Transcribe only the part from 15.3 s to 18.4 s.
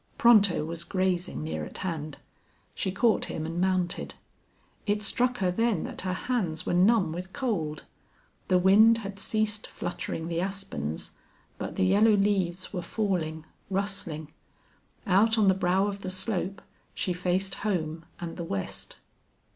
on the brow of the slope she faced home and